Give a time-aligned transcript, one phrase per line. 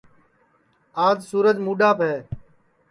[1.05, 2.15] آج سورج مُڈٚاپ ہے